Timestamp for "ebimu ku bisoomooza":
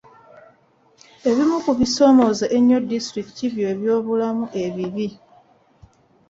1.29-2.45